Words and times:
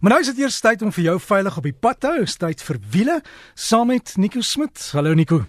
Maar 0.00 0.14
nou 0.14 0.20
is 0.22 0.30
dit 0.32 0.38
eers 0.40 0.62
tyd 0.64 0.80
om 0.80 0.92
vir 0.96 1.04
jou 1.04 1.14
veilig 1.20 1.56
op 1.60 1.66
die 1.66 1.76
pad 1.76 1.98
te 2.00 2.08
hou. 2.08 2.22
Is 2.24 2.38
tyd 2.40 2.62
vir 2.64 2.78
wiele 2.94 3.18
saam 3.52 3.90
met 3.92 4.14
Nico 4.16 4.40
Smit. 4.40 4.80
Hallo 4.96 5.12
Nico. 5.12 5.42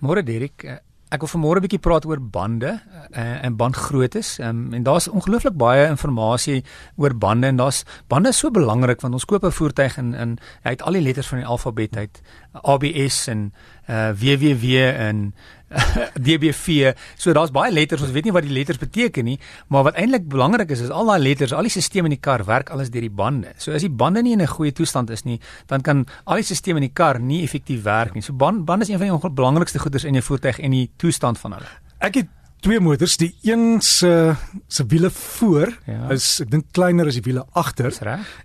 Môre 0.00 0.22
Dirk, 0.24 0.64
eh, 0.64 0.78
ek 1.12 1.20
wil 1.20 1.28
vanmôre 1.28 1.60
'n 1.60 1.64
bietjie 1.66 1.82
praat 1.84 2.06
oor 2.08 2.16
bande 2.16 2.80
uh, 3.12 3.44
en 3.44 3.56
bandgroottes. 3.56 4.38
Um, 4.40 4.72
en 4.72 4.82
daar's 4.82 5.08
ongelooflik 5.08 5.56
baie 5.60 5.84
inligting 5.84 6.64
oor 6.96 7.14
bande 7.14 7.46
en 7.46 7.56
daar's 7.56 7.84
bande 8.08 8.30
is 8.30 8.38
so 8.38 8.50
belangrik 8.50 9.02
want 9.02 9.14
ons 9.14 9.24
koop 9.24 9.44
'n 9.44 9.52
voertuig 9.52 9.98
en 9.98 10.14
en 10.14 10.38
hy 10.64 10.70
het 10.70 10.82
al 10.82 10.92
die 10.92 11.02
letters 11.02 11.28
van 11.28 11.38
die 11.38 11.46
alfabet 11.46 11.96
uit 11.96 12.22
ABS 12.52 13.28
en 13.28 13.52
uh, 13.88 14.10
WWW 14.14 14.86
en 15.08 15.32
DBV. 16.26 16.92
So 17.16 17.32
daar's 17.32 17.52
baie 17.54 17.72
letters. 17.72 18.02
Ons 18.04 18.12
weet 18.14 18.28
nie 18.28 18.34
wat 18.34 18.46
die 18.46 18.54
letters 18.54 18.80
beteken 18.80 19.26
nie, 19.26 19.38
maar 19.72 19.86
wat 19.88 19.98
eintlik 20.00 20.28
belangrik 20.30 20.72
is 20.74 20.84
is 20.84 20.92
al 20.92 21.08
daai 21.08 21.20
letters, 21.22 21.54
al 21.56 21.66
die 21.66 21.72
stelsels 21.72 22.04
in 22.04 22.16
die 22.16 22.20
kar 22.20 22.44
werk 22.48 22.72
alles 22.74 22.92
deur 22.92 23.04
die 23.04 23.12
bande. 23.22 23.54
So 23.62 23.74
as 23.76 23.86
die 23.86 23.92
bande 23.92 24.22
nie 24.22 24.34
in 24.36 24.42
'n 24.42 24.52
goeie 24.52 24.72
toestand 24.72 25.10
is 25.10 25.24
nie, 25.24 25.40
dan 25.66 25.80
kan 25.82 26.06
al 26.24 26.36
die 26.36 26.44
stelsels 26.44 26.76
in 26.76 26.88
die 26.88 26.94
kar 26.94 27.18
nie 27.18 27.42
effektief 27.42 27.82
werk 27.82 28.14
nie. 28.14 28.22
So 28.22 28.32
band 28.32 28.64
bande 28.64 28.84
is 28.84 28.90
een 28.90 28.98
van 28.98 29.20
die 29.20 29.30
belangrikste 29.30 29.78
goederes 29.78 30.04
in 30.04 30.14
jou 30.14 30.22
voertuig 30.22 30.58
en 30.58 30.70
die 30.70 30.90
toestand 30.96 31.38
van 31.38 31.52
hulle. 31.52 31.68
Ek 31.98 32.14
het 32.14 32.28
twee 32.60 32.80
motors, 32.80 33.16
die 33.16 33.34
een 33.42 33.80
se 33.80 34.34
se 34.68 34.86
wiele 34.86 35.10
voor 35.10 35.78
ja. 35.86 36.10
is 36.10 36.40
ek 36.40 36.50
dink 36.50 36.64
kleiner 36.72 37.06
as 37.06 37.14
die 37.14 37.26
wiele 37.26 37.46
agter. 37.52 37.92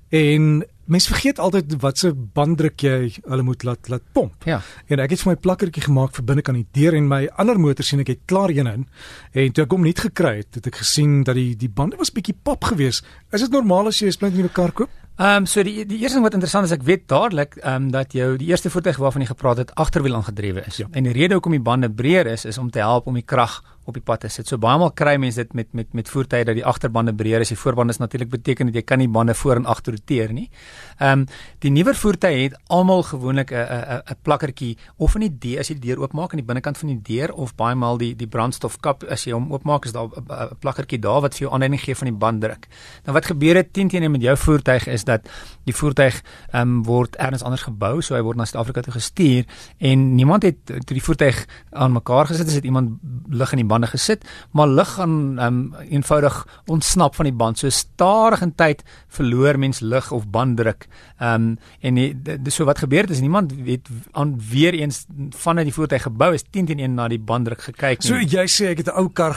En 0.09 0.66
Mense 0.88 1.12
vergeet 1.12 1.40
altyd 1.44 1.73
wat 1.84 2.00
se 2.00 2.14
banddruk 2.16 2.84
jy 2.84 2.98
hulle 3.28 3.44
moet 3.44 3.64
laat 3.68 3.90
laat 3.91 4.04
pomp. 4.16 4.45
Ja. 4.48 4.62
En 4.88 5.02
ek 5.04 5.16
het 5.16 5.23
vir 5.23 5.34
my 5.34 5.40
plakkertjie 5.44 5.84
gemaak 5.84 6.14
vir 6.16 6.28
binnekant 6.30 6.62
die 6.62 6.68
deur 6.80 6.95
en 6.95 7.09
my 7.12 7.26
ander 7.36 7.59
motor 7.59 7.84
sien 7.84 8.04
ek 8.04 8.14
het 8.14 8.22
klaar 8.26 8.54
een 8.55 8.70
in. 8.72 8.86
En 9.34 9.52
toe 9.52 9.66
ek 9.66 9.76
hom 9.76 9.84
nie 9.84 9.95
gekry 9.98 10.38
het, 10.38 10.55
het 10.55 10.70
ek 10.72 10.80
gesien 10.84 11.26
dat 11.28 11.36
die 11.36 11.58
die 11.59 11.70
bande 11.70 12.00
was 12.00 12.14
bietjie 12.16 12.38
pap 12.44 12.70
geweest. 12.72 13.04
Is 13.36 13.44
dit 13.44 13.52
normaal 13.52 13.92
as 13.92 14.00
jy 14.00 14.08
'n 14.08 14.16
splint 14.16 14.36
nuwe 14.40 14.54
kar 14.54 14.72
koop? 14.72 14.90
Ehm 15.18 15.44
um, 15.44 15.45
so 15.50 15.64
die 15.66 15.81
die 15.90 15.98
eerste 15.98 16.20
ding 16.20 16.23
wat 16.23 16.36
interessant 16.38 16.66
is, 16.66 16.72
ek 16.72 16.84
weet 16.86 17.08
dadelik 17.09 17.56
ehm 17.58 17.88
um, 17.88 17.92
dat 17.92 18.14
jou 18.14 18.38
die 18.38 18.48
eerste 18.48 18.70
voertuig 18.70 18.97
waarvan 19.02 19.22
jy 19.22 19.28
gepraat 19.28 19.58
het 19.58 19.75
agterwiel 19.75 20.16
aangedrewe 20.16 20.62
is. 20.67 20.78
Ja. 20.78 20.88
En 20.92 21.03
die 21.03 21.14
rede 21.14 21.34
hoekom 21.34 21.52
die 21.52 21.64
bande 21.64 21.90
breër 21.90 22.28
is 22.28 22.45
is 22.45 22.58
om 22.58 22.69
te 22.69 22.80
help 22.80 23.08
om 23.08 23.17
die 23.17 23.25
krag 23.25 23.64
op 23.88 23.96
die 23.96 24.04
pad 24.04 24.26
te 24.26 24.30
sit. 24.32 24.48
So 24.50 24.60
baie 24.62 24.78
maal 24.80 24.92
kry 24.92 25.16
mense 25.22 25.40
dit 25.40 25.54
met 25.56 25.74
met 25.74 25.94
met 25.96 26.10
voertuie 26.12 26.46
dat 26.46 26.58
die 26.58 26.66
agterbande 26.66 27.14
breër 27.16 27.46
is. 27.46 27.54
Die 27.54 27.60
voorbande 27.60 27.94
is 27.96 28.02
natuurlik 28.02 28.30
beteken 28.30 28.68
dat 28.70 28.76
jy 28.76 28.84
kan 28.84 29.00
nie 29.00 29.08
bande 29.08 29.34
voor 29.34 29.56
en 29.56 29.66
agter 29.66 29.96
roteer 29.96 30.34
nie. 30.34 30.50
Ehm 30.98 31.20
um, 31.20 31.26
die 31.64 31.72
nuwer 31.72 31.96
voertuie 31.96 32.44
het 32.44 32.58
almal 32.68 33.04
gewoonlik 33.04 33.52
'n 33.52 33.56
'n 33.56 34.02
'n 34.12 34.18
plakkertjie 34.22 34.78
of 34.98 35.16
in 35.16 35.22
die 35.22 35.38
deur 35.40 35.60
as 35.60 35.68
jy 35.68 35.80
die 35.80 35.90
deur 35.90 36.02
oopmaak 36.02 36.32
aan 36.32 36.40
die 36.44 36.48
binnekant 36.48 36.78
van 36.78 36.90
die 36.90 37.02
deur 37.02 37.34
of 37.34 37.56
baie 37.56 37.76
maal 37.76 37.98
die 37.98 38.16
die 38.16 38.28
brandstofkap 38.28 39.04
as 39.04 39.26
jy 39.26 39.34
hom 39.34 39.52
oopmaak 39.52 39.86
is 39.86 39.92
daar 39.92 40.08
'n 40.08 40.58
plakkertjie 40.60 41.00
daar 41.00 41.22
wat 41.22 41.34
vir 41.34 41.42
jou 41.48 41.54
aanduiding 41.54 41.82
gee 41.82 41.96
van 41.96 42.08
die 42.08 42.18
banddruk. 42.18 42.68
Nou 43.06 43.14
wat 43.14 43.26
gebeur 43.26 43.56
het 43.56 43.74
teen 43.74 43.88
teen 43.88 44.12
met 44.12 44.22
jou 44.22 44.38
voertuig 44.38 44.88
is 44.88 45.04
dat 45.04 45.30
die 45.64 45.76
voertuig 45.76 46.24
ehm 46.52 46.62
um, 46.62 46.84
word 46.84 47.16
ergens 47.16 47.44
anders 47.44 47.64
gebou, 47.64 48.02
so 48.02 48.16
hy 48.16 48.22
word 48.22 48.38
na 48.38 48.46
Suid-Afrika 48.46 48.82
toe 48.82 48.94
gestuur 48.94 49.46
en 49.78 50.16
niemand 50.16 50.44
het 50.44 50.66
toe 50.66 50.96
die 50.96 51.04
voertuig 51.04 51.46
aan 51.72 51.92
mekaar 51.92 52.26
gesit, 52.26 52.54
het 52.54 52.64
iemand 52.64 52.98
lig 53.30 53.52
in 53.52 53.58
die 53.58 53.68
bande 53.78 53.92
gesit, 53.94 54.25
maar 54.52 54.67
lig 54.67 54.89
gaan 54.97 55.39
um, 55.39 55.59
eenvoudig 55.89 56.47
ontsnap 56.66 57.16
van 57.16 57.30
die 57.30 57.33
band. 57.33 57.59
So 57.59 57.70
stadig 57.70 58.42
in 58.42 58.56
tyd 58.56 58.84
verloor 59.17 59.59
mens 59.59 59.80
lig 59.80 60.11
of 60.11 60.28
banddruk. 60.34 60.88
Ehm 61.17 61.34
um, 61.34 61.58
en 61.81 61.97
dis 62.23 62.56
so 62.56 62.66
wat 62.66 62.80
gebeur 62.84 63.06
het 63.08 63.14
is 63.14 63.22
niemand 63.22 63.53
weet 63.53 63.88
aan 64.11 64.36
weer 64.50 64.73
eens 64.73 65.06
vanuit 65.36 65.66
die 65.66 65.73
voertuig 65.73 66.02
gebou 66.02 66.34
is 66.34 66.44
10 66.50 66.66
teen 66.66 66.80
1 66.80 66.94
na 66.94 67.08
die 67.08 67.19
banddruk 67.19 67.61
gekyk 67.61 68.03
nie. 68.03 68.08
So 68.08 68.16
jy 68.17 68.45
sê 68.47 68.72
ek 68.73 68.84
het 68.84 68.92
'n 68.94 68.97
ou 68.97 69.09
kar. 69.09 69.36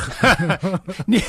nee. 1.13 1.25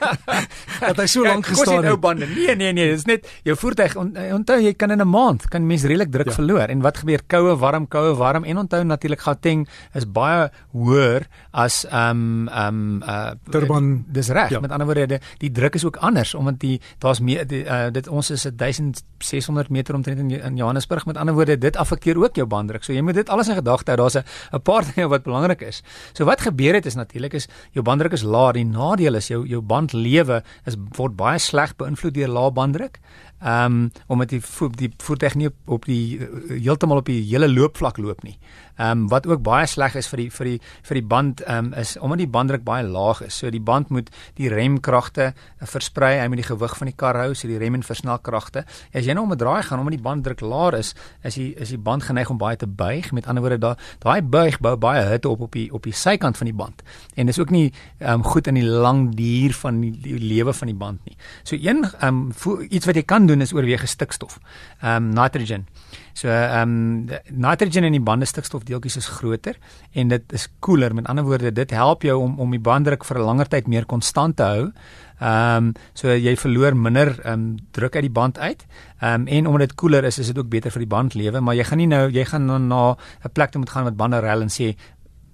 Het 0.80 0.96
hy 0.96 1.06
so 1.06 1.22
lank 1.24 1.46
gestaan? 1.46 1.86
Ou 1.86 1.96
bande. 1.96 2.26
Nee 2.26 2.56
nee 2.56 2.72
nee, 2.72 2.90
dis 2.94 3.06
net 3.06 3.28
jou 3.44 3.56
voertuig 3.56 3.96
onthou 3.96 4.58
jy 4.60 4.74
kan 4.74 4.90
in 4.90 5.00
'n 5.00 5.08
maand 5.08 5.48
kan 5.48 5.66
mens 5.66 5.82
redelik 5.82 6.12
druk 6.12 6.32
ja. 6.32 6.32
verloor. 6.32 6.68
En 6.68 6.80
wat 6.80 6.98
gebeur? 6.98 7.22
Koue, 7.26 7.56
warm, 7.56 7.88
koue, 7.88 8.14
warm 8.14 8.44
en 8.44 8.58
onthou 8.58 8.82
natuurlik 8.84 9.20
Gauteng 9.20 9.68
is 9.94 10.06
baie 10.06 10.50
hoër 10.72 11.28
as 11.50 11.84
ehm 11.84 12.10
um, 12.10 12.19
ehm 12.48 12.80
um, 12.80 13.02
uh 13.02 13.30
Durban. 13.50 14.04
Dis 14.08 14.28
reg. 14.28 14.50
Ja. 14.50 14.60
Met 14.60 14.70
ander 14.70 14.86
woorde 14.86 15.06
die, 15.06 15.18
die 15.38 15.50
druk 15.52 15.74
is 15.74 15.84
ook 15.84 15.96
anders 15.96 16.34
omdat 16.34 16.60
die 16.60 16.80
daar's 16.98 17.20
meer 17.20 17.46
die, 17.46 17.64
uh, 17.64 17.90
dit 17.92 18.08
ons 18.08 18.30
is 18.30 18.46
1600 18.56 19.68
meter 19.68 19.94
omtrent 19.94 20.18
in, 20.18 20.30
in 20.30 20.56
Johannesburg. 20.56 21.06
Met 21.06 21.16
ander 21.16 21.34
woorde 21.34 21.58
dit 21.58 21.76
affekteer 21.76 22.16
ook 22.16 22.36
jou 22.36 22.46
banddruk. 22.46 22.84
So 22.84 22.92
jy 22.92 23.00
moet 23.00 23.14
dit 23.14 23.28
alles 23.28 23.48
in 23.48 23.54
gedagte 23.54 23.90
hou. 23.90 24.00
Daar's 24.00 24.16
'n 24.16 24.24
'n 24.56 24.62
paar 24.62 24.84
dinge 24.94 25.08
wat 25.08 25.22
belangrik 25.22 25.60
is. 25.60 25.82
So 26.12 26.24
wat 26.24 26.40
gebeur 26.40 26.74
het 26.74 26.86
is 26.86 26.94
natuurlik 26.94 27.32
is 27.32 27.48
jou 27.70 27.84
banddruk 27.84 28.12
is 28.12 28.22
laag. 28.22 28.52
Die 28.52 28.64
nadeel 28.64 29.14
is 29.14 29.28
jou 29.28 29.46
jou 29.46 29.60
bandlewe 29.60 30.42
is 30.64 30.76
word 30.96 31.16
baie 31.16 31.38
sleg 31.38 31.76
beïnvloed 31.76 32.14
deur 32.14 32.28
lae 32.28 32.50
banddruk. 32.50 33.00
Ehm 33.40 33.64
um, 33.64 33.92
omdat 34.06 34.28
die 34.28 34.40
voet 34.40 34.76
die 34.76 34.90
voertuig 34.96 35.34
nie 35.34 35.46
op, 35.46 35.54
op 35.64 35.84
die 35.84 36.20
heeltemal 36.48 37.00
op 37.00 37.06
die 37.08 37.22
hele 37.24 37.48
loopvlak 37.48 37.96
loop 37.96 38.22
nie. 38.22 38.38
Ehm 38.76 38.90
um, 38.90 39.08
wat 39.08 39.26
ook 39.26 39.42
baie 39.42 39.66
sleg 39.66 39.94
is 39.94 40.08
vir 40.08 40.16
die 40.16 40.30
vir 40.30 40.46
die 40.46 40.58
vir 40.82 41.00
die 41.00 41.06
band 41.06 41.40
ehm 41.40 41.70
um, 41.70 41.72
is 41.72 41.96
omdat 42.10 42.24
die 42.26 42.34
banddruk 42.38 42.64
baie 42.66 42.84
laag 42.86 43.22
is. 43.22 43.38
So 43.38 43.50
die 43.50 43.62
band 43.62 43.90
moet 43.90 44.10
die 44.34 44.50
remkragte 44.50 45.32
versprei, 45.62 46.18
hy 46.20 46.28
moet 46.28 46.42
die 46.42 46.48
gewig 46.50 46.76
van 46.76 46.90
die 46.90 46.96
kar 46.96 47.18
hou, 47.22 47.34
so 47.34 47.48
die 47.48 47.58
rem 47.58 47.78
en 47.78 47.86
versnelkragte. 47.86 48.64
As 48.92 49.06
jy 49.06 49.14
nou 49.14 49.24
om 49.24 49.32
'n 49.32 49.38
draai 49.38 49.62
gaan 49.62 49.78
omdat 49.78 49.98
die 49.98 50.02
banddruk 50.02 50.40
laag 50.40 50.78
is, 50.78 50.94
is 51.22 51.34
die 51.34 51.54
is 51.54 51.68
die 51.70 51.78
band 51.78 52.02
geneig 52.02 52.30
om 52.30 52.38
baie 52.38 52.56
te 52.56 52.66
buig. 52.66 53.12
Met 53.12 53.26
ander 53.26 53.42
woorde, 53.42 53.58
daai 53.58 53.76
daai 53.98 54.22
buig 54.22 54.58
bou 54.60 54.76
baie 54.76 55.04
hitte 55.06 55.28
op 55.28 55.40
op 55.40 55.52
die 55.52 55.68
op 55.72 55.82
die 55.82 55.92
sykant 55.92 56.36
van 56.36 56.46
die 56.46 56.56
band. 56.56 56.82
En 57.14 57.26
dis 57.26 57.38
ook 57.38 57.50
nie 57.50 57.72
um, 58.00 58.24
goed 58.24 58.46
in 58.46 58.54
die 58.54 58.66
lang 58.66 59.14
duur 59.14 59.52
van 59.52 59.80
die, 59.80 59.92
die 60.02 60.18
lewe 60.18 60.52
van 60.52 60.66
die 60.66 60.76
band 60.76 61.04
nie. 61.04 61.16
So 61.42 61.56
een 61.56 61.84
ehm 61.84 62.30
um, 62.30 62.66
iets 62.68 62.86
wat 62.86 62.96
jy 62.96 63.02
kan 63.02 63.26
doen 63.26 63.40
is 63.40 63.52
oorweeg 63.52 63.88
stikstof. 63.88 64.38
Ehm 64.80 64.96
um, 64.96 65.12
nitrogen. 65.14 65.66
So 66.12 66.28
ehm 66.28 66.62
um, 66.62 67.08
nitrogen 67.30 67.84
in 67.84 67.92
die 67.92 68.02
bande 68.02 68.26
stikstofdeeltjies 68.26 68.96
is 68.96 69.08
groter 69.08 69.56
en 69.92 70.08
dit 70.08 70.32
is 70.32 70.48
koeler. 70.58 70.94
Met 70.94 71.06
ander 71.06 71.24
woorde, 71.24 71.52
dit 71.52 71.70
help 71.70 71.99
jou 72.02 72.20
om 72.22 72.38
om 72.38 72.50
die 72.50 72.60
banddruk 72.60 73.04
vir 73.04 73.18
'n 73.18 73.24
langer 73.24 73.48
tyd 73.48 73.66
meer 73.68 73.86
konstant 73.86 74.36
te 74.36 74.42
hou. 74.42 74.72
Ehm 75.20 75.56
um, 75.56 75.72
so 75.94 76.08
jy 76.08 76.36
verloor 76.36 76.76
minder 76.76 77.20
ehm 77.24 77.32
um, 77.32 77.56
druk 77.72 77.94
uit 77.94 78.02
die 78.02 78.16
band 78.20 78.38
uit. 78.38 78.66
Ehm 79.00 79.20
um, 79.20 79.26
en 79.26 79.46
omdat 79.46 79.68
dit 79.68 79.74
koeler 79.74 80.04
is, 80.04 80.18
is 80.18 80.26
dit 80.26 80.38
ook 80.38 80.48
beter 80.48 80.70
vir 80.70 80.80
die 80.80 80.94
bandlewe, 80.94 81.40
maar 81.40 81.54
jy 81.54 81.64
gaan 81.64 81.78
nie 81.78 81.86
nou 81.86 82.10
jy 82.10 82.24
gaan 82.24 82.46
nou 82.46 82.58
na 82.58 82.96
'n 83.24 83.32
plek 83.32 83.50
toe 83.50 83.60
moet 83.60 83.70
gaan 83.70 83.84
met 83.84 83.96
bande 83.96 84.18
rel 84.18 84.40
en 84.40 84.48
sê 84.48 84.76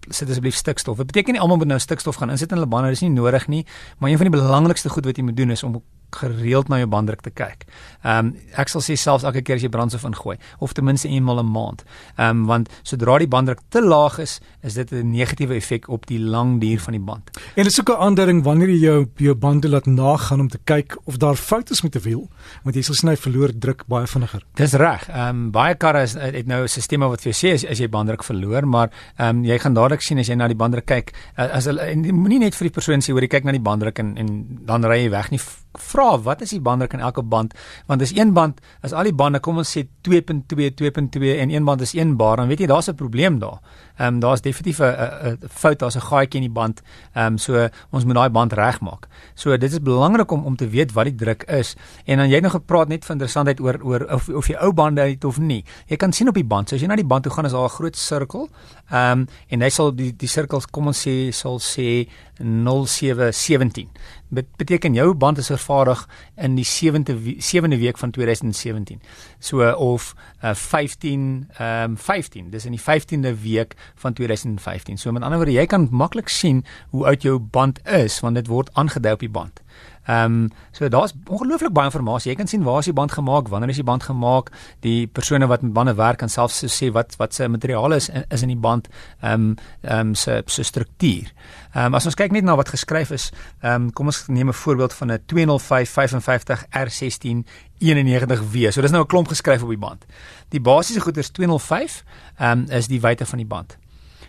sit 0.09 0.29
asseblief 0.29 0.55
stikstof. 0.55 0.97
Dit 0.97 1.07
beteken 1.07 1.33
nie 1.33 1.41
almal 1.41 1.57
moet 1.57 1.67
nou 1.67 1.79
stikstof 1.79 2.17
gaan 2.17 2.31
insit 2.31 2.51
in 2.51 2.59
hulle 2.59 2.71
bande, 2.71 2.89
dis 2.89 3.01
nie 3.01 3.11
nodig 3.11 3.49
nie, 3.49 3.67
maar 3.99 4.11
een 4.11 4.19
van 4.19 4.31
die 4.31 4.39
belangrikste 4.39 4.89
goed 4.89 5.05
wat 5.05 5.17
jy 5.17 5.25
moet 5.25 5.37
doen 5.37 5.51
is 5.51 5.63
om 5.63 5.83
gereeld 6.11 6.69
na 6.69 6.79
jou 6.79 6.89
banddruk 6.89 7.21
te 7.21 7.31
kyk. 7.31 7.67
Ehm 8.05 8.27
um, 8.27 8.35
ek 8.57 8.69
sal 8.69 8.81
sê 8.81 8.97
selfs 8.97 9.25
elke 9.25 9.43
keer 9.43 9.57
as 9.57 9.63
jy 9.63 9.69
brandstof 9.69 10.05
ingooi 10.05 10.37
of 10.61 10.73
ten 10.73 10.85
minste 10.85 11.09
eenmal 11.09 11.41
'n 11.41 11.51
maand. 11.51 11.85
Ehm 12.17 12.31
um, 12.31 12.47
want 12.47 12.69
sodra 12.83 13.19
die 13.19 13.29
banddruk 13.29 13.61
te 13.69 13.83
laag 13.83 14.19
is, 14.19 14.41
is 14.63 14.75
dit 14.75 14.93
'n 14.93 15.11
negatiewe 15.11 15.55
effek 15.55 15.89
op 15.89 16.07
die 16.07 16.19
lang 16.19 16.61
duur 16.61 16.81
van 16.81 16.93
die 16.93 17.01
band. 17.03 17.31
En 17.55 17.65
dit 17.65 17.73
is 17.73 17.81
ook 17.81 17.91
'n 17.91 18.01
aanduiding 18.01 18.43
wanneer 18.45 18.69
jy 18.69 18.81
jou 18.81 19.07
jou 19.17 19.35
bande 19.35 19.69
laat 19.69 19.87
nagaan 19.87 20.41
om 20.41 20.49
te 20.49 20.59
kyk 20.65 20.99
of 21.05 21.17
daar 21.17 21.37
foute 21.37 21.73
is 21.73 21.83
met 21.83 21.93
die 21.93 22.03
wiel, 22.03 22.29
want 22.63 22.77
jy 22.77 22.83
sal 22.83 22.95
sny 22.95 23.17
verloor 23.17 23.51
druk 23.59 23.87
baie 23.87 24.07
vinniger. 24.07 24.43
Dis 24.55 24.73
reg. 24.73 25.09
Ehm 25.09 25.29
um, 25.29 25.51
baie 25.51 25.75
karre 25.75 26.03
is, 26.03 26.15
het 26.15 26.47
nou 26.47 26.63
'n 26.63 26.69
stelsel 26.69 27.09
wat 27.09 27.21
vir 27.21 27.33
jou 27.33 27.39
sê 27.49 27.55
as, 27.55 27.65
as 27.65 27.79
jy 27.79 27.89
banddruk 27.89 28.25
verloor, 28.25 28.67
maar 28.67 28.91
ehm 29.19 29.29
um, 29.29 29.45
jy 29.45 29.59
gaan 29.59 29.75
dadelik 29.75 30.01
sien 30.01 30.19
as 30.19 30.29
jy 30.29 30.35
na 30.35 30.49
die 30.49 30.57
banddruk 30.57 30.87
kyk, 30.87 31.13
as 31.37 31.65
hulle 31.65 31.95
moenie 32.13 32.39
net 32.39 32.55
vir 32.55 32.69
die 32.69 32.75
persoon 32.75 33.01
sê 33.01 33.13
hoor 33.13 33.23
jy 33.23 33.29
kyk 33.29 33.45
na 33.45 33.53
die 33.53 33.63
banddruk 33.63 33.99
en 33.99 34.17
en 34.17 34.33
dan 34.67 34.85
ry 34.85 35.05
jy 35.05 35.11
weg 35.11 35.31
nie 35.31 35.41
vra 35.79 36.19
wat 36.19 36.41
is 36.41 36.51
die 36.51 36.61
banddruk 36.61 36.93
in 36.93 37.01
elke 37.01 37.23
band 37.23 37.55
want 37.87 38.03
as 38.03 38.13
een 38.17 38.33
band 38.33 38.61
as 38.83 38.93
al 38.93 39.05
die 39.05 39.15
bande 39.15 39.41
kom 39.41 39.59
ons 39.59 39.77
sê 39.77 39.87
2.2 40.09 40.71
2.2 40.81 41.39
en 41.41 41.51
een 41.51 41.65
band 41.65 41.81
is 41.81 41.95
1 41.95 42.17
bar 42.17 42.37
dan 42.37 42.49
weet 42.49 42.61
jy 42.61 42.67
daar's 42.67 42.89
'n 42.89 42.95
probleem 42.95 43.39
daar. 43.39 43.61
Ehm 43.97 44.15
um, 44.15 44.21
daar's 44.21 44.41
definitief 44.41 44.81
'n 44.81 45.39
fout 45.49 45.79
daar's 45.79 45.97
'n 45.97 46.01
gaatjie 46.01 46.41
in 46.41 46.47
die 46.49 46.57
band. 46.61 46.83
Ehm 47.15 47.27
um, 47.27 47.39
so 47.39 47.69
ons 47.91 48.05
moet 48.05 48.15
daai 48.15 48.31
band 48.31 48.53
regmaak. 48.53 49.09
So 49.35 49.57
dit 49.57 49.73
is 49.73 49.81
belangrik 49.81 50.31
om 50.31 50.45
om 50.45 50.57
te 50.57 50.69
weet 50.69 50.93
wat 50.93 51.05
die 51.05 51.15
druk 51.15 51.43
is 51.43 51.77
en 52.05 52.19
dan 52.19 52.29
jy 52.29 52.35
het 52.35 52.43
nog 52.43 52.53
gepraat 52.53 52.89
net 52.89 53.05
van 53.05 53.15
interessantheid 53.15 53.61
oor 53.61 53.79
oor 53.83 54.07
of 54.13 54.29
of 54.29 54.47
jy 54.47 54.57
ou 54.61 54.73
bande 54.73 55.01
het 55.01 55.25
of 55.25 55.39
nie. 55.39 55.65
Jy 55.87 55.97
kan 55.97 56.13
sien 56.13 56.29
op 56.29 56.35
die 56.35 56.45
band. 56.45 56.69
So 56.69 56.75
as 56.75 56.81
jy 56.81 56.89
na 56.89 56.97
die 56.97 57.05
band 57.05 57.23
toe 57.23 57.33
gaan 57.33 57.45
is 57.45 57.53
daar 57.53 57.65
'n 57.65 57.69
groot 57.69 57.97
sirkel. 57.97 58.49
Ehm 58.91 59.19
um, 59.19 59.27
en 59.49 59.61
hy 59.61 59.69
sal 59.69 59.95
die 59.95 60.17
die 60.17 60.29
sirkels 60.29 60.67
kom 60.67 60.87
ons 60.87 61.07
sê 61.07 61.31
sal 61.33 61.59
sê 61.59 62.09
0717. 62.39 63.89
Beteken 64.29 64.95
jou 64.95 65.15
band 65.15 65.39
is 65.39 65.47
vervaardig 65.47 66.09
in 66.35 66.55
die 66.55 66.67
7de 66.67 67.15
7de 67.39 67.79
week 67.79 67.99
van 67.99 68.11
2017. 68.11 69.01
So 69.39 69.71
of 69.71 70.15
uh, 70.45 70.55
15 70.55 71.49
ehm 71.57 71.91
um, 71.91 71.97
15. 71.97 72.51
Dis 72.51 72.65
in 72.65 72.75
die 72.75 72.81
15de 72.81 73.41
week 73.43 73.75
van 73.95 74.13
2015. 74.13 74.99
So 74.99 75.13
met 75.13 75.23
ander 75.23 75.39
woorde 75.39 75.53
jy 75.53 75.67
kan 75.67 75.89
maklik 75.91 76.29
sien 76.29 76.65
hoe 76.91 77.07
oud 77.07 77.23
jou 77.23 77.39
band 77.39 77.81
is 77.87 78.21
want 78.21 78.35
dit 78.35 78.47
word 78.47 78.71
aangedui 78.73 79.13
op 79.13 79.21
die 79.21 79.31
band. 79.31 79.63
Ehm 80.07 80.33
um, 80.33 80.51
so 80.71 80.89
daar's 80.89 81.13
ongelooflik 81.27 81.73
baie 81.73 81.91
inligting. 81.91 82.25
Jy 82.25 82.35
kan 82.35 82.47
sien 82.47 82.63
waar 82.63 82.79
is 82.79 82.85
die 82.85 82.95
band 82.95 83.13
gemaak, 83.13 83.49
wanneer 83.49 83.69
is 83.69 83.81
die 83.81 83.85
band 83.85 84.03
gemaak, 84.03 84.53
die 84.81 85.07
persone 85.07 85.47
wat 85.47 85.63
met 85.63 85.73
bande 85.73 85.95
werk 85.95 86.19
kan 86.19 86.29
selfs 86.29 86.63
sê 86.71 86.93
wat 86.93 87.17
wat 87.19 87.35
se 87.35 87.49
materiaal 87.49 87.93
is 87.93 88.11
is 88.31 88.43
in 88.43 88.49
die 88.49 88.57
band, 88.57 88.89
ehm 89.21 89.33
um, 89.33 89.57
ehm 89.83 89.99
um, 89.99 90.15
se 90.15 90.43
se 90.47 90.63
struktuur. 90.63 91.33
Ehm 91.75 91.87
um, 91.87 91.95
as 91.95 92.07
ons 92.07 92.15
kyk 92.15 92.33
net 92.33 92.45
na 92.45 92.55
wat 92.57 92.69
geskryf 92.69 93.11
is, 93.11 93.33
ehm 93.63 93.75
um, 93.75 93.93
kom 93.93 94.07
ons 94.07 94.27
neem 94.29 94.49
'n 94.49 94.53
voorbeeld 94.53 94.93
van 94.93 95.13
'n 95.13 95.23
205 95.27 95.91
55 95.91 96.65
R16 96.71 97.45
91W. 97.79 98.71
So 98.71 98.81
dis 98.81 98.91
nou 98.91 99.03
'n 99.03 99.07
klomp 99.07 99.29
geskryf 99.29 99.63
op 99.63 99.69
die 99.69 99.79
band. 99.79 100.07
Die 100.49 100.61
basiese 100.61 101.01
goeder 101.01 101.23
is 101.23 101.31
205, 101.31 102.05
ehm 102.39 102.59
um, 102.59 102.65
is 102.69 102.87
die 102.87 103.01
wyte 103.01 103.27
van 103.27 103.39
die 103.39 103.47
band. 103.47 103.79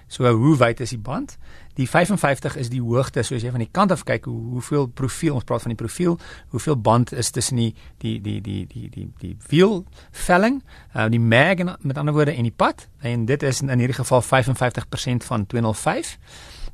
So 0.07 0.31
hoe 0.31 0.57
wyd 0.57 0.79
is 0.79 0.89
die 0.89 0.99
band? 1.03 1.37
Die 1.77 1.85
55 1.89 2.55
is 2.57 2.71
die 2.73 2.81
hoogte, 2.81 3.21
so 3.23 3.37
as 3.37 3.43
jy 3.45 3.51
van 3.53 3.61
die 3.61 3.69
kant 3.71 3.93
af 3.93 4.03
kyk, 4.07 4.25
hoe 4.25 4.57
hoeveel 4.57 4.87
profiel, 4.97 5.35
ons 5.37 5.45
praat 5.45 5.61
van 5.67 5.75
die 5.75 5.79
profiel, 5.79 6.17
hoeveel 6.53 6.77
band 6.81 7.13
is 7.13 7.29
tussen 7.31 7.61
die 7.61 7.69
die 8.01 8.17
die 8.21 8.39
die 8.41 8.63
die 8.65 8.89
die 8.89 9.07
die 9.21 9.35
wiel 9.51 9.83
velling, 10.25 10.61
uh, 10.95 11.05
die 11.13 11.21
mag 11.21 11.61
met 11.81 11.97
ander 11.97 12.13
woorde 12.13 12.33
en 12.33 12.47
die 12.49 12.55
pad 12.55 12.87
en 13.05 13.25
dit 13.29 13.43
is 13.43 13.61
in 13.61 13.77
hierdie 13.77 13.97
geval 13.97 14.23
55% 14.25 15.29
van 15.29 15.45
205. 15.45 16.17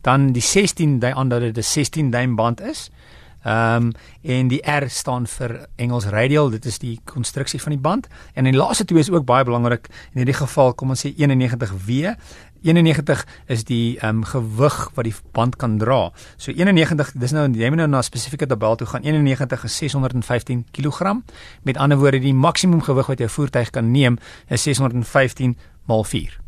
Dan 0.04 0.32
die 0.36 0.44
16 0.44 1.00
dui 1.00 1.14
aan 1.14 1.30
dat 1.30 1.42
dit 1.42 1.58
'n 1.58 1.64
16 1.64 2.10
duim 2.12 2.36
band 2.36 2.62
is. 2.62 2.90
Ehm 3.44 3.76
um, 3.76 3.92
en 4.22 4.48
die 4.48 4.62
R 4.64 4.90
staan 4.90 5.28
vir 5.28 5.68
Engels 5.76 6.06
radial, 6.06 6.50
dit 6.50 6.66
is 6.66 6.78
die 6.80 7.00
konstruksie 7.04 7.62
van 7.62 7.72
die 7.76 7.80
band. 7.80 8.08
En 8.34 8.44
die 8.44 8.56
laaste 8.56 8.86
twee 8.86 9.00
is 9.00 9.12
ook 9.12 9.26
baie 9.26 9.44
belangrik. 9.44 9.88
In 10.14 10.24
hierdie 10.24 10.38
geval 10.40 10.74
kom 10.74 10.90
ons 10.90 11.04
sê 11.06 11.12
91W. 11.12 12.16
91 12.64 13.26
is 13.48 13.64
die 13.68 14.00
ehm 14.00 14.24
um, 14.24 14.24
gewig 14.24 14.78
wat 14.96 15.06
die 15.06 15.16
band 15.32 15.56
kan 15.56 15.78
dra. 15.78 16.12
So 16.38 16.52
91, 16.52 17.12
dis 17.20 17.32
nou 17.36 17.48
jy 17.52 17.70
moet 17.70 17.84
nou 17.84 17.88
na 17.88 17.98
'n 18.00 18.04
spesifieke 18.04 18.48
tabel 18.48 18.76
toe 18.76 18.88
gaan. 18.88 19.04
91 19.04 19.64
is 19.64 19.78
615 19.78 20.66
kg. 20.72 21.22
Met 21.64 21.78
ander 21.78 21.98
woorde, 21.98 22.20
die 22.20 22.34
maksimum 22.34 22.82
gewig 22.82 23.08
wat 23.08 23.20
jou 23.20 23.30
voertuig 23.30 23.70
kan 23.70 23.92
neem 23.92 24.18
is 24.48 24.64
615 24.64 25.58
x 25.88 26.10
4. 26.10 26.43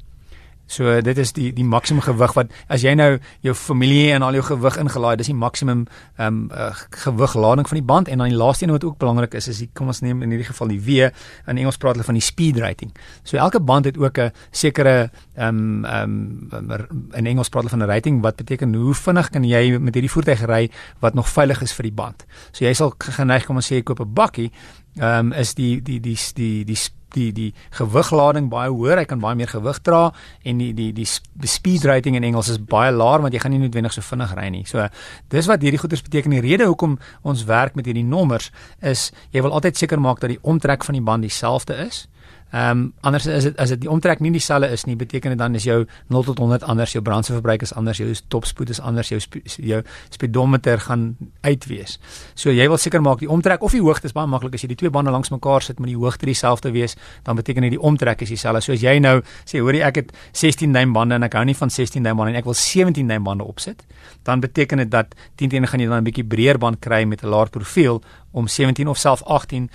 So 0.67 1.01
dit 1.01 1.17
is 1.17 1.33
die 1.33 1.51
die 1.53 1.65
maksimum 1.65 2.01
gewig 2.01 2.33
wat 2.33 2.53
as 2.67 2.81
jy 2.81 2.95
nou 2.97 3.19
jou 3.45 3.53
familie 3.57 4.11
en 4.15 4.23
al 4.25 4.33
jou 4.39 4.43
gewig 4.47 4.77
ingelaai, 4.81 5.15
dis 5.17 5.29
die 5.29 5.37
maksimum 5.37 5.85
ehm 6.17 6.27
um, 6.27 6.39
uh, 6.51 6.71
gewiglading 7.05 7.67
van 7.69 7.77
die 7.77 7.85
band 7.85 8.09
en 8.09 8.17
dan 8.17 8.33
die 8.33 8.37
laaste 8.37 8.65
een 8.65 8.73
wat 8.73 8.83
ook 8.83 8.97
belangrik 8.97 9.33
is 9.37 9.47
is 9.47 9.61
die 9.61 9.69
kom 9.73 9.87
ons 9.93 10.01
neem 10.01 10.23
in 10.25 10.33
hierdie 10.33 10.47
geval 10.47 10.73
die 10.73 10.81
W 10.81 11.09
in 11.47 11.57
Engels 11.57 11.77
praat 11.77 11.95
hulle 11.95 12.07
van 12.07 12.17
die 12.17 12.25
speed 12.25 12.57
rating. 12.57 12.91
So 13.23 13.37
elke 13.37 13.59
band 13.59 13.85
het 13.85 13.97
ook 13.97 14.17
'n 14.17 14.31
sekere 14.51 15.11
ehm 15.35 15.47
um, 15.47 15.85
ehm 15.85 16.51
um, 16.51 17.09
in 17.13 17.25
Engels 17.25 17.49
praat 17.49 17.63
hulle 17.63 17.77
van 17.77 17.83
'n 17.83 17.91
rating 17.91 18.21
wat 18.21 18.35
beteken 18.35 18.73
hoe 18.73 18.93
vinnig 18.93 19.29
kan 19.29 19.43
jy 19.43 19.77
met 19.77 19.93
hierdie 19.93 20.11
voertuig 20.11 20.45
ry 20.45 20.69
wat 20.99 21.13
nog 21.13 21.29
veilig 21.29 21.61
is 21.61 21.73
vir 21.73 21.83
die 21.83 21.93
band. 21.93 22.25
So 22.51 22.65
jy 22.65 22.73
sal 22.73 22.93
geneig 22.97 23.45
kom 23.45 23.55
ons 23.55 23.71
sê 23.71 23.75
jy 23.75 23.83
koop 23.83 23.99
'n 23.99 24.13
bakkie, 24.13 24.51
ehm 24.97 25.31
um, 25.31 25.33
is 25.33 25.53
die 25.53 25.81
die 25.81 25.99
die 25.99 26.15
die 26.15 26.65
die, 26.65 26.65
die 26.65 26.75
die 27.13 27.31
die 27.35 27.51
gewiglading 27.77 28.49
baie 28.49 28.71
hoër, 28.73 29.03
hy 29.03 29.05
kan 29.09 29.21
baie 29.23 29.37
meer 29.37 29.51
gewig 29.51 29.81
dra 29.85 30.09
en 30.43 30.61
die 30.61 30.71
die 30.75 30.91
die, 30.95 31.07
speed 31.49 31.85
rating 31.85 32.15
in 32.15 32.23
Engels 32.23 32.49
is 32.49 32.59
baie 32.59 32.91
laag 32.91 33.21
want 33.25 33.33
jy 33.33 33.43
gaan 33.43 33.55
nie 33.55 33.61
noodwendig 33.61 33.93
so 33.93 34.01
vinnig 34.01 34.33
ry 34.35 34.49
nie. 34.49 34.65
So 34.65 34.87
dis 35.29 35.49
wat 35.51 35.61
hierdie 35.61 35.81
goeders 35.81 36.03
beteken. 36.05 36.35
Die 36.35 36.43
rede 36.43 36.69
hoekom 36.71 36.97
ons 37.23 37.45
werk 37.45 37.75
met 37.75 37.85
hierdie 37.85 38.05
nommers 38.05 38.51
is 38.81 39.11
jy 39.31 39.45
wil 39.45 39.55
altyd 39.55 39.77
seker 39.77 40.01
maak 40.01 40.19
dat 40.23 40.33
die 40.33 40.41
omtrek 40.41 40.83
van 40.83 40.97
die 40.97 41.05
band 41.05 41.27
dieselfde 41.27 41.77
is. 41.85 42.05
Ehm 42.51 42.69
um, 42.69 42.93
anders 43.01 43.25
is 43.25 43.43
dit 43.43 43.57
as 43.57 43.69
dit 43.69 43.81
die 43.81 43.89
omtrek 43.89 44.19
nie 44.19 44.29
dieselfde 44.31 44.69
is 44.71 44.85
nie, 44.85 44.95
beteken 44.95 45.33
dit 45.33 45.39
dan 45.39 45.55
is 45.55 45.63
jou 45.65 45.85
0 46.07 46.23
tot 46.23 46.37
100 46.39 46.63
anders, 46.63 46.91
jou 46.93 47.01
brandstofverbruik 47.03 47.61
is 47.61 47.73
anders, 47.73 47.97
jou 47.97 48.13
topspoed 48.27 48.69
is 48.69 48.79
anders, 48.79 49.09
jou 49.09 49.19
sp 49.19 49.41
jou 49.43 49.81
speedometer 50.09 50.79
gaan 50.79 51.17
uitwees. 51.41 51.97
So 52.35 52.53
jy 52.53 52.67
wil 52.69 52.77
seker 52.77 53.01
maak 53.01 53.19
die 53.19 53.29
omtrek 53.29 53.65
of 53.65 53.73
die 53.75 53.81
hoogte 53.81 54.07
is 54.07 54.15
baie 54.15 54.29
maklik 54.29 54.55
as 54.55 54.63
jy 54.63 54.69
die 54.71 54.77
twee 54.79 54.93
bande 54.93 55.11
langs 55.11 55.33
mekaar 55.33 55.65
sit 55.65 55.79
met 55.79 55.89
die 55.89 55.97
hoogte 55.97 56.29
dieselfde 56.29 56.71
wees, 56.71 56.95
dan 57.25 57.35
beteken 57.35 57.65
dit 57.67 57.75
die 57.75 57.81
omtrek 57.81 58.21
is 58.21 58.29
dieselfde. 58.29 58.61
So 58.61 58.77
as 58.77 58.85
jy 58.85 58.99
nou 58.99 59.17
sê 59.43 59.59
hoorie 59.59 59.83
ek 59.83 60.03
het 60.03 60.15
16 60.31 60.71
duim 60.71 60.93
bande 60.93 61.19
en 61.19 61.27
ek 61.27 61.33
hou 61.33 61.43
nie 61.49 61.57
van 61.57 61.73
16 61.73 62.03
duim 62.03 62.15
bande 62.15 62.37
en 62.37 62.39
ek 62.39 62.47
wil 62.47 62.59
17 62.61 63.07
duim 63.07 63.23
bande 63.23 63.43
opsit, 63.43 63.83
dan 64.23 64.39
beteken 64.39 64.85
dit 64.85 64.91
dat 64.91 65.17
10 65.35 65.49
teenoor 65.49 65.73
gaan 65.73 65.79
jy 65.81 65.89
dan 65.89 65.97
'n 65.97 66.07
bietjie 66.07 66.23
breër 66.23 66.57
band 66.57 66.79
kry 66.79 67.03
met 67.03 67.23
'n 67.23 67.27
laer 67.27 67.49
profiel 67.49 68.03
om 68.31 68.47
17 68.47 68.87
of 68.87 68.97
self 68.97 69.23
18 69.23 69.69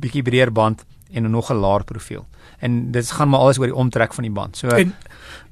bietjie 0.00 0.22
breër 0.22 0.52
band 0.52 0.84
en 1.10 1.30
nog 1.30 1.50
'n 1.50 1.54
laer 1.54 1.84
profiel. 1.84 2.26
En 2.58 2.90
dit 2.90 3.10
gaan 3.10 3.28
maar 3.28 3.40
alles 3.40 3.58
oor 3.58 3.66
die 3.66 3.74
omtrek 3.74 4.14
van 4.14 4.22
die 4.22 4.32
band. 4.32 4.56
So 4.56 4.68
en, 4.68 4.94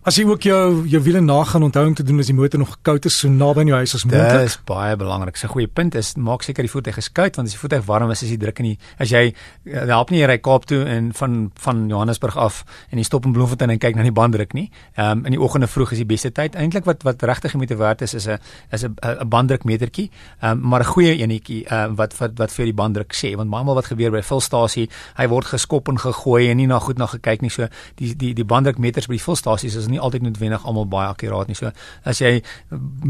As 0.06 0.14
jy 0.14 0.22
ook 0.22 0.44
jou 0.46 0.84
jou 0.86 1.00
wiele 1.02 1.18
nagaan 1.18 1.64
onthou 1.66 1.82
om 1.88 1.94
te 1.98 2.04
doen 2.06 2.22
as 2.22 2.28
die 2.30 2.34
motor 2.38 2.60
nog 2.62 2.76
koud 2.86 3.08
is 3.08 3.16
so 3.18 3.26
naby 3.26 3.64
aan 3.64 3.70
jou 3.72 3.78
huis 3.80 3.94
as 3.96 4.04
moontlik. 4.06 4.36
Dit 4.38 4.52
is 4.52 4.58
baie 4.64 4.94
belangrik. 4.96 5.34
'n 5.42 5.48
Goeie 5.50 5.66
punt 5.66 5.94
is 5.94 6.14
maak 6.14 6.42
seker 6.42 6.62
die 6.62 6.70
voertuig 6.70 6.96
is 6.96 7.08
koud 7.10 7.34
want 7.36 7.48
as 7.48 7.54
die 7.54 7.58
voertuig 7.58 7.84
warm 7.86 8.10
is, 8.10 8.22
is 8.22 8.28
die 8.28 8.38
druk 8.38 8.58
in 8.58 8.64
die 8.64 8.78
as 9.00 9.10
jy 9.10 9.34
eh, 9.64 9.86
help 9.86 10.10
nie 10.10 10.20
jy 10.20 10.26
ry 10.26 10.38
Kaap 10.38 10.66
toe 10.66 10.84
en 10.84 11.12
van 11.12 11.50
van 11.54 11.88
Johannesburg 11.88 12.36
af 12.36 12.64
en 12.92 12.98
jy 12.98 13.04
stop 13.04 13.24
in 13.24 13.32
Bloemfontein 13.32 13.70
en 13.70 13.78
kyk 13.78 13.96
na 13.96 14.02
die 14.02 14.12
banddruk 14.12 14.52
nie. 14.54 14.70
Ehm 14.94 15.10
um, 15.10 15.24
in 15.26 15.32
die 15.32 15.40
oggende 15.40 15.66
vroeg 15.66 15.90
is 15.90 15.98
die 15.98 16.06
beste 16.06 16.30
tyd. 16.30 16.54
Eintlik 16.54 16.84
wat 16.84 17.02
wat 17.02 17.22
regtig 17.22 17.54
moet 17.54 17.74
werd 17.74 18.02
is 18.02 18.14
is 18.14 18.28
'n 18.28 18.38
is 18.70 18.84
'n 18.84 18.94
'n 19.02 19.28
banddrukmetertjie. 19.28 20.10
Ehm 20.40 20.52
um, 20.52 20.68
maar 20.68 20.80
'n 20.80 20.86
goeie 20.86 21.18
enetjie 21.18 21.66
ehm 21.66 21.90
uh, 21.90 21.96
wat 21.96 22.16
wat 22.18 22.30
wat 22.38 22.52
vir 22.52 22.64
die 22.64 22.74
banddruk 22.74 23.12
sê 23.12 23.34
want 23.34 23.50
baie 23.50 23.64
maal 23.64 23.74
wat 23.74 23.86
gebeur 23.86 24.10
by 24.12 24.22
fulstasie, 24.22 24.88
hy 25.16 25.26
word 25.26 25.46
geskop 25.46 25.88
en 25.88 25.98
gegooi 25.98 26.50
en 26.50 26.56
nie 26.56 26.66
na 26.66 26.78
goed 26.78 26.98
na 26.98 27.06
gekyk 27.06 27.40
nie. 27.40 27.50
So 27.50 27.66
die 27.96 28.14
die 28.16 28.34
die 28.34 28.44
banddrukmeters 28.44 29.06
by 29.06 29.14
die 29.14 29.24
fulstasies 29.24 29.74
is 29.74 29.88
nie 29.88 29.95
altyd 29.98 30.22
noodwendig 30.22 30.64
almal 30.66 30.86
baie 30.86 31.08
akkuraat 31.08 31.46
nie. 31.46 31.56
So 31.58 31.70
as 32.04 32.20
jy 32.20 32.42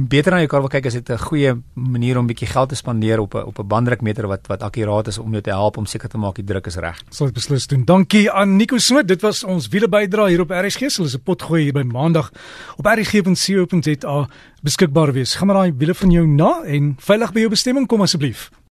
beter 0.08 0.32
na 0.32 0.40
jou 0.44 0.48
kar 0.48 0.60
wil 0.60 0.72
kyk, 0.72 0.86
is 0.86 0.94
dit 0.94 1.10
'n 1.10 1.18
goeie 1.18 1.54
manier 1.74 2.18
om 2.18 2.26
bietjie 2.26 2.48
geld 2.48 2.68
te 2.68 2.74
spandeer 2.74 3.20
op 3.20 3.34
'n 3.34 3.44
op 3.46 3.58
'n 3.58 3.66
banddrukmeter 3.66 4.26
wat 4.26 4.46
wat 4.46 4.62
akkuraat 4.62 5.08
is 5.08 5.18
om 5.18 5.30
jou 5.30 5.42
te 5.42 5.50
help 5.50 5.76
om 5.76 5.86
seker 5.86 6.08
te 6.08 6.18
maak 6.18 6.34
die 6.34 6.44
druk 6.44 6.66
is 6.66 6.76
reg. 6.76 7.02
Sal 7.10 7.30
beslis 7.32 7.66
doen. 7.66 7.84
Dankie 7.84 8.30
aan 8.30 8.56
Nico 8.56 8.78
Smit. 8.78 9.08
Dit 9.08 9.22
was 9.22 9.44
ons 9.44 9.68
wiele 9.68 9.88
bydra 9.88 10.26
hier 10.26 10.40
op 10.40 10.50
RSG. 10.50 10.80
Hulle 10.80 11.08
is 11.08 11.14
'n 11.14 11.22
pot 11.22 11.42
gooi 11.42 11.62
hier 11.62 11.72
by 11.72 11.82
Maandag 11.82 12.30
op 12.76 12.86
RSG.co.za 12.86 14.28
beskikbaar 14.62 15.12
wees. 15.12 15.34
Gaan 15.34 15.46
maar 15.46 15.56
daai 15.56 15.74
wiele 15.76 15.94
van 15.94 16.10
jou 16.10 16.26
na 16.26 16.62
en 16.64 16.96
veilig 16.98 17.32
by 17.32 17.40
jou 17.40 17.50
bestemming 17.50 17.86
kom 17.86 18.00
asseblief. 18.00 18.50